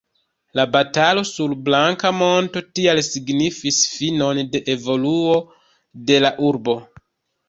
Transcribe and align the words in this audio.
La 0.59 0.63
batalo 0.75 1.23
sur 1.31 1.51
Blanka 1.65 2.11
Monto 2.21 2.63
tial 2.79 3.01
signifis 3.07 3.81
finon 3.97 4.39
de 4.55 4.63
evoluo 4.75 5.37
de 6.09 6.19
la 6.25 6.33
urbo. 6.49 6.77